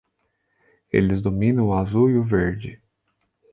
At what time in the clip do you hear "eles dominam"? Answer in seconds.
0.91-1.67